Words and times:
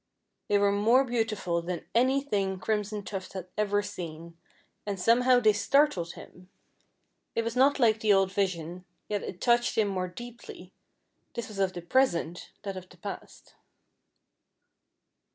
They 0.47 0.57
were 0.57 0.71
more 0.71 1.03
beautiful 1.03 1.61
than 1.61 1.85
any 1.93 2.21
thing 2.23 2.57
Crimson 2.59 3.03
Tuft 3.03 3.33
had 3.33 3.49
ever 3.55 3.83
seen, 3.83 4.35
and 4.83 4.99
some 4.99 5.21
how 5.21 5.39
they 5.39 5.53
startled 5.53 6.13
him. 6.13 6.49
It 7.35 7.43
was 7.43 7.55
not 7.55 7.77
like 7.77 7.99
the 7.99 8.11
old 8.11 8.31
vision, 8.31 8.85
yet 9.07 9.21
it 9.21 9.39
touched 9.39 9.77
him 9.77 9.87
more 9.89 10.07
deeply 10.07 10.73
this 11.35 11.49
was 11.49 11.59
of 11.59 11.73
the 11.73 11.83
present 11.83 12.51
that 12.63 12.75
of 12.75 12.89
the 12.89 12.97
past. 12.97 13.53